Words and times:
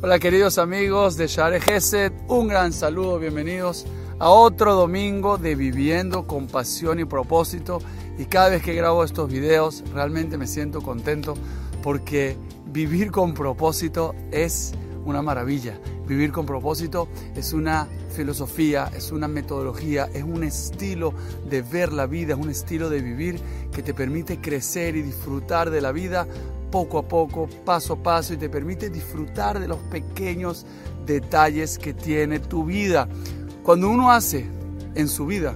Hola 0.00 0.20
queridos 0.20 0.58
amigos 0.58 1.16
de 1.16 1.26
Share 1.26 1.60
Gesed, 1.60 2.12
un 2.28 2.46
gran 2.46 2.72
saludo, 2.72 3.18
bienvenidos 3.18 3.84
a 4.20 4.30
otro 4.30 4.76
domingo 4.76 5.38
de 5.38 5.56
Viviendo 5.56 6.24
con 6.24 6.46
Pasión 6.46 7.00
y 7.00 7.04
Propósito. 7.04 7.80
Y 8.16 8.26
cada 8.26 8.50
vez 8.50 8.62
que 8.62 8.74
grabo 8.74 9.02
estos 9.02 9.28
videos 9.28 9.82
realmente 9.92 10.38
me 10.38 10.46
siento 10.46 10.82
contento 10.82 11.34
porque 11.82 12.36
vivir 12.66 13.10
con 13.10 13.34
propósito 13.34 14.14
es 14.30 14.72
una 15.04 15.20
maravilla. 15.20 15.80
Vivir 16.06 16.30
con 16.30 16.46
propósito 16.46 17.08
es 17.34 17.52
una 17.52 17.88
filosofía, 18.14 18.92
es 18.96 19.10
una 19.10 19.26
metodología, 19.26 20.08
es 20.14 20.22
un 20.22 20.44
estilo 20.44 21.12
de 21.50 21.60
ver 21.62 21.92
la 21.92 22.06
vida, 22.06 22.34
es 22.34 22.38
un 22.38 22.50
estilo 22.50 22.88
de 22.88 23.02
vivir 23.02 23.40
que 23.72 23.82
te 23.82 23.94
permite 23.94 24.40
crecer 24.40 24.94
y 24.94 25.02
disfrutar 25.02 25.70
de 25.70 25.80
la 25.80 25.90
vida 25.90 26.28
poco 26.70 26.98
a 26.98 27.06
poco, 27.06 27.48
paso 27.64 27.94
a 27.94 28.02
paso 28.02 28.34
y 28.34 28.36
te 28.36 28.48
permite 28.48 28.90
disfrutar 28.90 29.58
de 29.58 29.68
los 29.68 29.78
pequeños 29.78 30.66
detalles 31.06 31.78
que 31.78 31.94
tiene 31.94 32.38
tu 32.38 32.64
vida. 32.64 33.08
Cuando 33.62 33.88
uno 33.88 34.10
hace 34.10 34.46
en 34.94 35.08
su 35.08 35.26
vida 35.26 35.54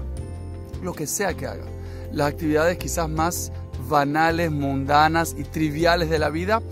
lo 0.83 0.93
que 0.93 1.07
sea 1.07 1.35
que 1.35 1.47
haga, 1.47 1.65
las 2.13 2.29
actividades 2.29 2.79
quizás 2.79 3.09
más 3.09 3.53
banales, 3.89 4.51
mundanas 4.51 5.35
y 5.39 5.45
triviales 5.45 6.11
de 6.11 6.19
la 6.19 6.31
vida, 6.31 6.63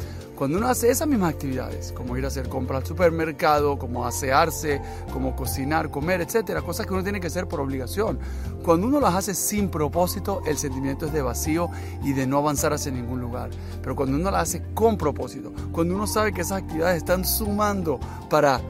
cuando 0.41 0.57
uno 0.57 0.69
hace 0.69 0.89
esas 0.89 1.07
mismas 1.07 1.35
actividades, 1.35 1.93
como 1.93 2.17
ir 2.17 2.25
a 2.25 2.29
hacer 2.29 2.49
compras 2.49 2.81
al 2.81 2.87
supermercado, 2.87 3.79
como 3.79 4.07
asearse, 4.07 4.81
como 5.13 5.37
cocinar, 5.37 5.91
comer, 5.91 6.23
etcétera, 6.23 6.63
cosas 6.63 6.87
que 6.87 6.95
uno 6.95 7.03
tiene 7.03 7.21
que 7.21 7.27
hacer 7.27 7.47
por 7.47 7.61
obligación, 7.61 8.19
cuando 8.63 8.87
uno 8.87 9.01
las 9.01 9.15
hace 9.15 9.35
sin 9.35 9.69
propósito, 9.69 10.41
el 10.47 10.57
sentimiento 10.57 11.05
es 11.05 11.13
de 11.13 11.21
vacío 11.21 11.69
y 12.03 12.15
de 12.15 12.27
no 12.27 12.39
avanzar 12.39 12.73
hacia 12.73 12.91
ningún 12.91 13.21
lugar. 13.21 13.51
Pero 13.83 13.95
cuando 13.95 14.17
uno 14.17 14.31
las 14.31 14.45
hace 14.45 14.63
con 14.73 14.97
propósito, 14.97 15.53
cuando 15.73 15.95
uno 15.95 16.07
sabe 16.07 16.33
que 16.33 16.41
esas 16.41 16.63
actividades 16.63 16.97
están 16.97 17.27
sumando 17.27 18.01
para 18.31 18.63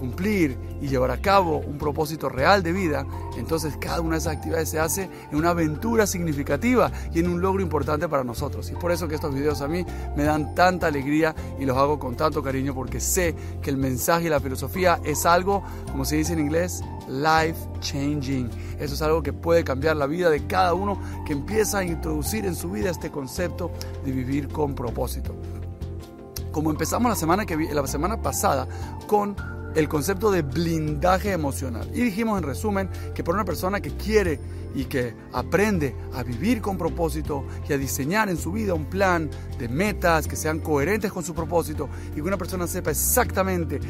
cumplir 0.00 0.56
y 0.80 0.88
llevar 0.88 1.10
a 1.10 1.20
cabo 1.20 1.58
un 1.58 1.76
propósito 1.76 2.30
real 2.30 2.62
de 2.62 2.72
vida, 2.72 3.06
entonces 3.36 3.76
cada 3.78 4.00
una 4.00 4.12
de 4.12 4.20
esas 4.20 4.36
actividades 4.36 4.70
se 4.70 4.80
hace 4.80 5.10
en 5.30 5.36
una 5.36 5.50
aventura 5.50 6.06
significativa 6.06 6.90
y 7.12 7.20
en 7.20 7.28
un 7.28 7.42
logro 7.42 7.62
importante 7.62 8.08
para 8.08 8.24
nosotros. 8.24 8.70
Y 8.70 8.72
es 8.72 8.78
por 8.78 8.90
eso 8.90 9.06
que 9.06 9.14
estos 9.14 9.34
videos 9.34 9.60
a 9.60 9.68
mí 9.68 9.84
me 10.16 10.24
dan 10.24 10.54
tanta 10.54 10.86
alegría 10.86 11.34
y 11.58 11.66
los 11.66 11.76
hago 11.76 11.98
con 11.98 12.16
tanto 12.16 12.42
cariño 12.42 12.74
porque 12.74 12.98
sé 12.98 13.34
que 13.60 13.68
el 13.68 13.76
mensaje 13.76 14.26
y 14.26 14.28
la 14.30 14.40
filosofía 14.40 15.00
es 15.04 15.26
algo, 15.26 15.62
como 15.92 16.06
se 16.06 16.16
dice 16.16 16.32
en 16.32 16.38
inglés, 16.38 16.82
life 17.06 17.58
changing. 17.80 18.48
Eso 18.78 18.94
es 18.94 19.02
algo 19.02 19.22
que 19.22 19.34
puede 19.34 19.64
cambiar 19.64 19.96
la 19.96 20.06
vida 20.06 20.30
de 20.30 20.46
cada 20.46 20.72
uno 20.72 20.98
que 21.26 21.34
empieza 21.34 21.78
a 21.78 21.84
introducir 21.84 22.46
en 22.46 22.54
su 22.54 22.70
vida 22.70 22.90
este 22.90 23.10
concepto 23.10 23.70
de 24.02 24.12
vivir 24.12 24.48
con 24.48 24.74
propósito. 24.74 25.34
Como 26.52 26.70
empezamos 26.70 27.10
la 27.10 27.16
semana, 27.16 27.44
que, 27.46 27.56
la 27.56 27.86
semana 27.86 28.20
pasada 28.20 28.66
con 29.06 29.59
el 29.74 29.88
concepto 29.88 30.30
de 30.30 30.42
blindaje 30.42 31.32
emocional. 31.32 31.88
Y 31.94 32.02
dijimos 32.02 32.38
en 32.38 32.44
resumen 32.44 32.90
que 33.14 33.22
para 33.22 33.36
una 33.36 33.44
persona 33.44 33.80
que 33.80 33.90
quiere 33.90 34.40
y 34.74 34.84
que 34.84 35.14
aprende 35.32 35.94
a 36.14 36.22
vivir 36.22 36.60
con 36.60 36.78
propósito 36.78 37.44
y 37.68 37.72
a 37.72 37.78
diseñar 37.78 38.28
en 38.28 38.36
su 38.36 38.52
vida 38.52 38.74
un 38.74 38.86
plan 38.86 39.30
de 39.58 39.68
metas 39.68 40.26
que 40.26 40.36
sean 40.36 40.60
coherentes 40.60 41.12
con 41.12 41.24
su 41.24 41.34
propósito 41.34 41.88
y 42.12 42.16
que 42.16 42.22
una 42.22 42.38
persona 42.38 42.66
sepa 42.66 42.90
exactamente 42.90 43.80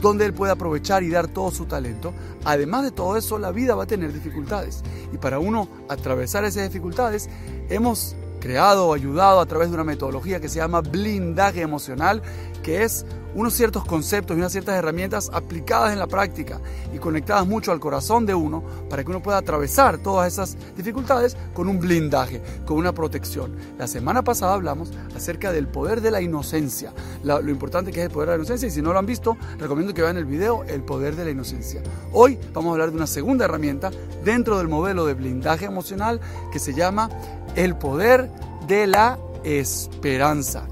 dónde 0.00 0.24
él 0.24 0.32
puede 0.32 0.52
aprovechar 0.52 1.02
y 1.02 1.10
dar 1.10 1.28
todo 1.28 1.50
su 1.50 1.66
talento, 1.66 2.14
además 2.44 2.84
de 2.84 2.90
todo 2.90 3.16
eso 3.16 3.38
la 3.38 3.50
vida 3.50 3.74
va 3.74 3.84
a 3.84 3.86
tener 3.86 4.12
dificultades. 4.12 4.82
Y 5.12 5.18
para 5.18 5.38
uno 5.38 5.68
atravesar 5.88 6.44
esas 6.44 6.64
dificultades 6.64 7.28
hemos 7.68 8.16
creado 8.40 8.86
o 8.86 8.94
ayudado 8.94 9.40
a 9.40 9.46
través 9.46 9.68
de 9.68 9.74
una 9.74 9.84
metodología 9.84 10.40
que 10.40 10.48
se 10.48 10.58
llama 10.58 10.80
blindaje 10.80 11.60
emocional, 11.60 12.22
que 12.62 12.84
es 12.84 13.04
unos 13.34 13.54
ciertos 13.54 13.84
conceptos 13.84 14.36
y 14.36 14.40
unas 14.40 14.52
ciertas 14.52 14.76
herramientas 14.76 15.30
aplicadas 15.32 15.92
en 15.92 15.98
la 15.98 16.06
práctica 16.06 16.60
y 16.92 16.98
conectadas 16.98 17.46
mucho 17.46 17.72
al 17.72 17.80
corazón 17.80 18.26
de 18.26 18.34
uno 18.34 18.62
para 18.88 19.04
que 19.04 19.10
uno 19.10 19.22
pueda 19.22 19.38
atravesar 19.38 19.98
todas 19.98 20.32
esas 20.32 20.56
dificultades 20.76 21.36
con 21.54 21.68
un 21.68 21.78
blindaje, 21.78 22.42
con 22.66 22.76
una 22.76 22.92
protección. 22.92 23.54
La 23.78 23.86
semana 23.86 24.22
pasada 24.22 24.54
hablamos 24.54 24.90
acerca 25.14 25.52
del 25.52 25.68
poder 25.68 26.00
de 26.00 26.10
la 26.10 26.20
inocencia, 26.20 26.92
lo, 27.22 27.40
importante 27.48 27.92
que 27.92 28.00
es 28.00 28.06
el 28.06 28.12
poder 28.12 28.30
de 28.30 28.36
la 28.36 28.42
inocencia 28.42 28.68
y 28.68 28.70
si 28.70 28.82
no 28.82 28.92
lo 28.92 28.98
han 28.98 29.06
visto, 29.06 29.36
recomiendo 29.58 29.94
que 29.94 30.02
vean 30.02 30.16
el 30.16 30.24
video 30.24 30.64
El 30.64 30.82
poder 30.82 31.16
de 31.16 31.24
la 31.24 31.30
inocencia. 31.30 31.82
Hoy 32.12 32.38
vamos 32.52 32.70
a 32.70 32.72
hablar 32.72 32.90
de 32.90 32.96
una 32.96 33.06
segunda 33.06 33.44
herramienta 33.44 33.90
dentro 34.24 34.58
del 34.58 34.68
modelo 34.68 35.06
de 35.06 35.14
blindaje 35.14 35.66
emocional 35.66 36.20
que 36.52 36.58
se 36.58 36.74
llama 36.74 37.10
el 37.54 37.76
poder 37.76 38.30
de 38.66 38.86
la 38.86 39.18
esperanza. 39.44 40.66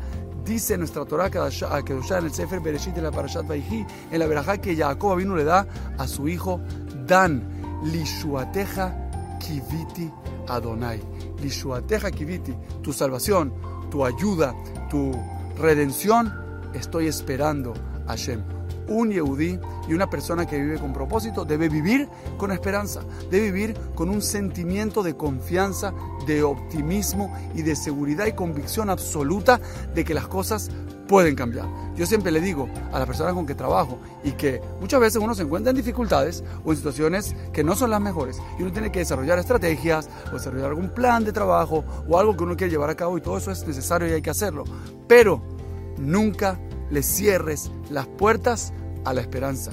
Dice 0.48 0.78
nuestra 0.78 1.04
Torah 1.04 1.28
Kedushá 1.28 2.18
en 2.18 2.24
el 2.24 2.32
Sefer 2.32 2.60
Bereshit 2.60 2.94
de 2.94 3.02
la 3.02 3.10
Parashat 3.10 3.46
Vayhi, 3.46 3.84
en 4.10 4.18
la 4.18 4.26
verajá 4.26 4.56
que 4.56 4.74
Jacob 4.74 5.18
vino 5.18 5.36
le 5.36 5.44
da 5.44 5.66
a 5.98 6.08
su 6.08 6.26
hijo 6.26 6.58
Dan, 7.06 7.82
Lishuateja 7.84 9.38
Kiviti 9.38 10.10
Adonai. 10.48 11.02
Lishuateja 11.42 12.10
Kiviti, 12.10 12.56
tu 12.82 12.94
salvación, 12.94 13.52
tu 13.90 14.06
ayuda, 14.06 14.54
tu 14.88 15.12
redención, 15.58 16.32
estoy 16.72 17.08
esperando 17.08 17.74
Hashem 18.06 18.57
un 18.88 19.10
Yehudí 19.10 19.58
y 19.88 19.94
una 19.94 20.10
persona 20.10 20.46
que 20.46 20.58
vive 20.58 20.78
con 20.78 20.92
propósito 20.92 21.44
debe 21.44 21.68
vivir 21.68 22.08
con 22.36 22.52
esperanza, 22.52 23.00
debe 23.30 23.50
vivir 23.50 23.76
con 23.94 24.08
un 24.08 24.22
sentimiento 24.22 25.02
de 25.02 25.16
confianza, 25.16 25.92
de 26.26 26.42
optimismo 26.42 27.34
y 27.54 27.62
de 27.62 27.76
seguridad 27.76 28.26
y 28.26 28.32
convicción 28.32 28.90
absoluta 28.90 29.60
de 29.94 30.04
que 30.04 30.14
las 30.14 30.28
cosas 30.28 30.70
pueden 31.08 31.34
cambiar. 31.34 31.66
Yo 31.96 32.06
siempre 32.06 32.30
le 32.30 32.40
digo 32.40 32.68
a 32.92 32.98
las 32.98 33.06
personas 33.06 33.32
con 33.32 33.46
que 33.46 33.54
trabajo 33.54 33.98
y 34.22 34.32
que 34.32 34.60
muchas 34.80 35.00
veces 35.00 35.20
uno 35.20 35.34
se 35.34 35.42
encuentra 35.42 35.70
en 35.70 35.76
dificultades 35.76 36.44
o 36.64 36.70
en 36.70 36.76
situaciones 36.76 37.34
que 37.52 37.64
no 37.64 37.74
son 37.74 37.90
las 37.90 38.00
mejores 38.00 38.40
y 38.58 38.62
uno 38.62 38.72
tiene 38.72 38.92
que 38.92 39.00
desarrollar 39.00 39.38
estrategias 39.38 40.08
o 40.30 40.34
desarrollar 40.34 40.68
algún 40.68 40.90
plan 40.90 41.24
de 41.24 41.32
trabajo 41.32 41.82
o 42.06 42.18
algo 42.18 42.36
que 42.36 42.44
uno 42.44 42.56
quiere 42.56 42.70
llevar 42.70 42.90
a 42.90 42.94
cabo 42.94 43.18
y 43.18 43.20
todo 43.20 43.38
eso 43.38 43.50
es 43.50 43.66
necesario 43.66 44.06
y 44.06 44.12
hay 44.12 44.22
que 44.22 44.30
hacerlo. 44.30 44.64
Pero 45.08 45.42
nunca 45.98 46.60
le 46.90 47.02
cierres 47.02 47.70
las 47.90 48.06
puertas 48.06 48.72
a 49.04 49.14
la 49.14 49.20
esperanza. 49.20 49.72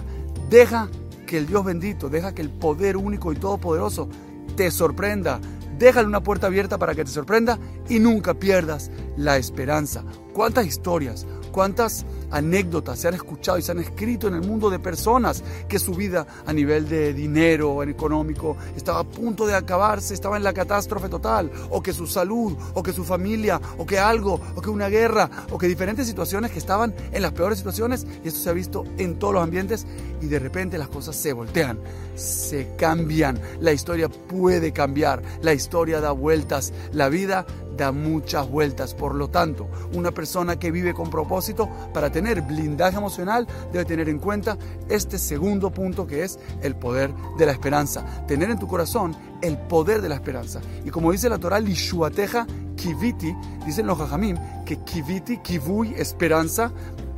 Deja 0.50 0.90
que 1.26 1.38
el 1.38 1.48
Dios 1.48 1.66
bendito, 1.66 2.10
deja 2.10 2.34
que 2.34 2.42
el 2.42 2.50
poder 2.50 2.98
único 2.98 3.32
y 3.32 3.36
todopoderoso 3.36 4.08
te 4.56 4.72
sorprenda. 4.72 5.40
Déjale 5.78 6.08
una 6.08 6.24
puerta 6.24 6.48
abierta 6.48 6.78
para 6.78 6.96
que 6.96 7.04
te 7.04 7.12
sorprenda 7.12 7.60
y 7.90 8.00
nunca 8.00 8.34
pierdas 8.34 8.92
la 9.18 9.38
esperanza. 9.38 10.04
¿Cuántas 10.34 10.66
historias, 10.66 11.26
cuántas 11.56 12.06
anécdotas 12.32 13.00
se 13.00 13.08
han 13.08 13.14
escuchado 13.14 13.58
y 13.58 13.62
se 13.62 13.72
han 13.72 13.80
escrito 13.80 14.28
en 14.28 14.34
el 14.34 14.42
mundo 14.42 14.70
de 14.70 14.78
personas 14.78 15.42
que 15.70 15.80
su 15.80 15.94
vida 15.94 16.28
a 16.46 16.52
nivel 16.52 16.90
de 16.90 17.14
dinero, 17.14 17.82
en 17.82 17.88
económico, 17.88 18.58
estaba 18.76 19.00
a 19.00 19.04
punto 19.06 19.48
de 19.48 19.56
acabarse, 19.56 20.14
estaba 20.14 20.36
en 20.36 20.44
la 20.44 20.52
catástrofe 20.52 21.08
total, 21.08 21.50
o 21.70 21.82
que 21.82 21.94
su 21.94 22.08
salud, 22.08 22.58
o 22.74 22.84
que 22.84 22.92
su 22.92 23.06
familia, 23.06 23.62
o 23.78 23.86
que 23.86 23.98
algo, 23.98 24.42
o 24.54 24.62
que 24.62 24.70
una 24.70 24.90
guerra, 24.90 25.30
o 25.50 25.58
que 25.58 25.68
diferentes 25.68 26.06
situaciones 26.06 26.52
que 26.52 26.60
estaban 26.60 26.94
en 27.14 27.22
las 27.22 27.32
peores 27.32 27.60
situaciones, 27.60 28.06
y 28.22 28.28
esto 28.28 28.42
se 28.42 28.50
ha 28.50 28.54
visto 28.54 28.84
en 28.98 29.18
todos 29.18 29.36
los 29.36 29.44
ambientes, 29.44 29.88
y 30.22 30.26
de 30.26 30.40
repente 30.40 30.78
las 30.78 30.90
cosas 30.90 31.16
se 31.16 31.32
voltean, 31.32 31.80
se 32.16 32.76
cambian, 32.76 33.40
la 33.62 33.72
historia 33.72 34.10
puede 34.10 34.74
cambiar, 34.74 35.22
la 35.42 35.54
historia 35.54 36.02
da 36.02 36.12
vueltas, 36.12 36.74
la 36.92 37.08
vida 37.08 37.46
da 37.76 37.92
muchas 37.92 38.50
vueltas. 38.50 38.94
Por 38.94 39.16
lo 39.16 39.30
tanto, 39.30 39.68
una 39.94 40.12
persona 40.12 40.58
que 40.58 40.72
vive 40.72 40.94
con 40.94 41.10
propósito 41.10 41.70
para 41.94 42.12
tener 42.12 42.42
blindaje 42.42 42.98
emocional 42.98 43.48
debe 43.72 43.86
tener 43.86 44.10
en 44.10 44.20
cuenta 44.20 44.58
este 44.90 45.18
segundo 45.18 45.72
punto 45.72 46.08
que 46.08 46.24
es 46.24 46.40
el 46.62 46.76
poder 46.76 47.14
de 47.38 47.46
la 47.46 47.52
esperanza. 47.52 48.06
Tener 48.28 48.50
en 48.50 48.60
tu 48.60 48.68
corazón 48.68 49.16
el 49.42 49.58
poder 49.58 50.02
de 50.02 50.10
la 50.10 50.16
esperanza. 50.16 50.62
Y 50.84 50.90
como 50.90 51.12
dice 51.12 51.30
la 51.30 51.38
Torah, 51.38 51.60
Lishuateja 51.60 52.48
Kiviti, 52.76 53.36
dicen 53.66 53.88
los 53.88 53.98
Jajamim 53.98 54.38
que 54.66 54.78
Kiviti, 54.78 55.38
Kivui, 55.38 55.94
esperanza, 55.96 56.72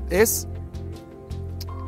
es 0.10 0.48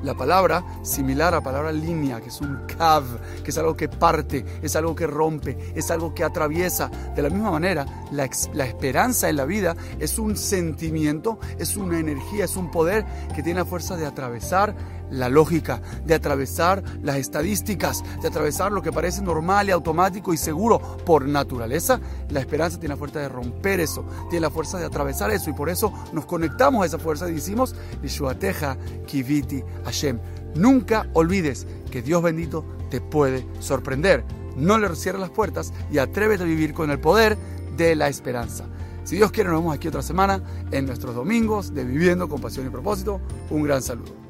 la 0.04 0.14
palabra 0.14 0.64
similar 0.84 1.34
a 1.34 1.38
la 1.38 1.44
palabra 1.44 1.72
línea, 1.72 2.22
que 2.22 2.30
es 2.30 2.42
un 2.42 2.66
cav, 2.78 3.04
que 3.44 3.52
es 3.52 3.58
algo 3.58 3.76
que 3.76 3.90
parte, 3.90 4.46
es 4.62 4.76
algo 4.76 4.96
que 4.96 5.08
rompe, 5.08 5.58
es 5.76 5.92
algo 5.92 6.14
que 6.14 6.24
atraviesa. 6.24 6.90
De 7.16 7.22
la 7.22 7.30
misma 7.30 7.52
manera, 7.52 7.86
la, 8.12 8.30
la, 8.54 8.66
esperanza 8.66 9.30
en 9.30 9.36
la 9.36 9.46
vida 9.46 9.76
es 10.00 10.20
un 10.20 10.38
sentimiento, 10.38 11.40
es 11.58 11.78
una 11.78 12.00
energía, 12.00 12.46
es 12.46 12.56
un 12.56 12.72
poder 12.72 13.06
que 13.36 13.44
tiene 13.44 13.60
la 13.60 13.66
fuerza 13.66 13.96
de 13.96 14.06
atravesar 14.06 14.76
la 15.12 15.30
lógica, 15.30 15.82
de 16.06 16.16
atravesar 16.16 16.84
las 17.02 17.18
estadísticas, 17.18 18.04
de 18.22 18.28
atravesar 18.28 18.72
lo 18.72 18.82
que 18.82 18.92
parece 18.92 19.22
normal 19.22 19.68
y 19.68 19.72
automático 19.72 20.34
y 20.34 20.38
seguro 20.38 20.80
por 21.06 21.28
naturaleza, 21.28 22.00
la 22.30 22.40
esperanza 22.40 22.80
tiene 22.80 22.96
la 22.96 23.00
fuerza 23.00 23.20
de 23.20 23.30
romper 23.30 23.80
eso, 23.80 24.06
tiene 24.30 24.42
la 24.42 24.50
fuerza 24.50 24.78
de 24.78 24.86
atravesar 24.86 25.32
eso 25.32 25.50
y 25.50 25.54
por 25.54 25.70
eso 25.70 25.94
nos 26.14 26.26
conectamos 26.26 26.84
a 26.84 26.86
esa 26.86 27.00
fuerza 27.00 27.30
y 27.30 27.34
decimos, 27.34 27.76
Yishuateja 28.02 28.78
Kiviti 29.06 29.64
Hashem. 29.86 30.20
Nunca 30.56 31.08
olvides 31.14 31.68
que 31.92 32.02
Dios 32.02 32.22
bendito 32.22 32.66
te 32.90 33.02
puede 33.02 33.46
sorprender. 33.60 34.24
No 34.56 34.78
le 34.78 34.94
cierres 34.96 35.22
las 35.22 35.30
puertas 35.30 35.74
y 35.92 36.00
atrévete 36.00 36.44
a 36.44 36.48
vivir 36.48 36.74
con 36.74 36.90
el 36.92 37.00
poder 37.00 37.38
de 37.78 37.96
la 37.96 38.08
esperanza. 38.08 38.66
Si 39.04 39.16
Dios 39.16 39.32
quiere, 39.32 39.50
nos 39.50 39.60
vemos 39.60 39.76
aquí 39.76 39.88
otra 39.88 40.02
semana 40.02 40.44
en 40.72 40.86
nuestros 40.86 41.16
domingos 41.16 41.74
de 41.74 41.84
Viviendo 41.84 42.28
con 42.28 42.42
Pasión 42.42 42.68
y 42.68 42.70
Propósito. 42.70 43.22
Un 43.50 43.64
gran 43.64 43.82
saludo. 43.82 44.29